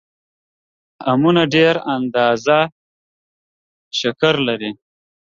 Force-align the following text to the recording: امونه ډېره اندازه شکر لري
امونه 1.11 1.43
ډېره 1.53 1.81
اندازه 1.95 2.59
شکر 3.99 4.35
لري 4.47 4.71